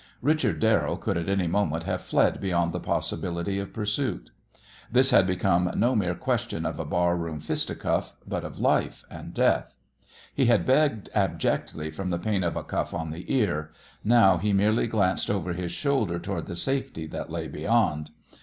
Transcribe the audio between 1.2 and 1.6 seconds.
any